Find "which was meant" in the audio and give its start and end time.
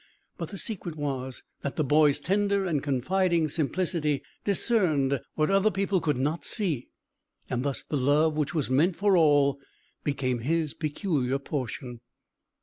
8.35-8.95